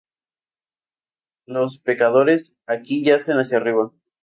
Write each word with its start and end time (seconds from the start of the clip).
Los 1.45 1.77
pecadores 1.77 2.55
aquí 2.65 3.05
yacen 3.05 3.37
hacia 3.37 3.59
arriba. 3.59 3.91